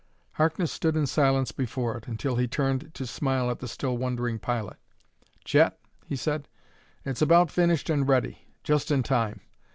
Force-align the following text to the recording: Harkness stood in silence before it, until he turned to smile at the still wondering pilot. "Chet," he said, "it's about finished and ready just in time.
Harkness 0.31 0.71
stood 0.71 0.95
in 0.95 1.05
silence 1.05 1.51
before 1.51 1.95
it, 1.95 2.07
until 2.07 2.35
he 2.37 2.47
turned 2.47 2.91
to 2.95 3.05
smile 3.05 3.51
at 3.51 3.59
the 3.59 3.67
still 3.67 3.97
wondering 3.97 4.39
pilot. 4.39 4.77
"Chet," 5.45 5.77
he 6.07 6.15
said, 6.15 6.47
"it's 7.05 7.21
about 7.21 7.51
finished 7.51 7.87
and 7.87 8.07
ready 8.09 8.47
just 8.63 8.89
in 8.89 9.03
time. 9.03 9.41